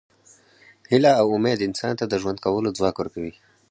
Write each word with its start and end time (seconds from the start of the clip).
هیله 0.91 1.11
او 1.21 1.27
امید 1.37 1.59
انسان 1.67 1.93
ته 1.99 2.05
د 2.07 2.13
ژوند 2.21 2.39
کولو 2.45 2.75
ځواک 2.77 2.95
ورکوي. 2.99 3.33